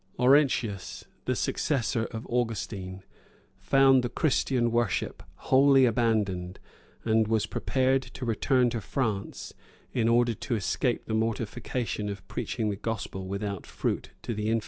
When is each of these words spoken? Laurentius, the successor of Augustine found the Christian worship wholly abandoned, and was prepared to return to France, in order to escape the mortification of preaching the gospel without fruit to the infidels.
Laurentius, 0.17 1.05
the 1.25 1.35
successor 1.35 2.05
of 2.05 2.25
Augustine 2.27 3.03
found 3.59 4.01
the 4.01 4.09
Christian 4.09 4.71
worship 4.71 5.21
wholly 5.35 5.85
abandoned, 5.85 6.57
and 7.05 7.27
was 7.27 7.45
prepared 7.45 8.01
to 8.01 8.25
return 8.25 8.71
to 8.71 8.81
France, 8.81 9.53
in 9.93 10.07
order 10.07 10.33
to 10.33 10.55
escape 10.55 11.05
the 11.05 11.13
mortification 11.13 12.09
of 12.09 12.27
preaching 12.27 12.71
the 12.71 12.75
gospel 12.77 13.27
without 13.27 13.67
fruit 13.67 14.09
to 14.23 14.33
the 14.33 14.47
infidels. 14.49 14.59